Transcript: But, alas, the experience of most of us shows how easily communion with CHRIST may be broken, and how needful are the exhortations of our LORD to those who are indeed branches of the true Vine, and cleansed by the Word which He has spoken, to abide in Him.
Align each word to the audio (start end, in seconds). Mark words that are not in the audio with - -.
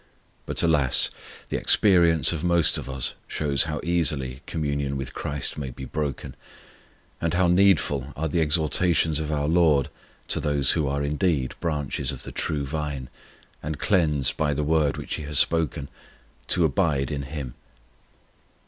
But, 0.47 0.63
alas, 0.63 1.11
the 1.49 1.57
experience 1.59 2.31
of 2.31 2.43
most 2.43 2.79
of 2.79 2.89
us 2.89 3.13
shows 3.27 3.65
how 3.65 3.79
easily 3.83 4.41
communion 4.47 4.97
with 4.97 5.13
CHRIST 5.13 5.59
may 5.59 5.69
be 5.69 5.85
broken, 5.85 6.35
and 7.21 7.35
how 7.35 7.47
needful 7.47 8.11
are 8.15 8.27
the 8.27 8.41
exhortations 8.41 9.19
of 9.19 9.31
our 9.31 9.47
LORD 9.47 9.89
to 10.29 10.39
those 10.39 10.71
who 10.71 10.87
are 10.87 11.03
indeed 11.03 11.53
branches 11.59 12.11
of 12.11 12.23
the 12.23 12.31
true 12.31 12.65
Vine, 12.65 13.11
and 13.61 13.77
cleansed 13.77 14.35
by 14.37 14.55
the 14.55 14.63
Word 14.63 14.97
which 14.97 15.13
He 15.17 15.23
has 15.25 15.37
spoken, 15.37 15.87
to 16.47 16.65
abide 16.65 17.11
in 17.11 17.21
Him. 17.21 17.53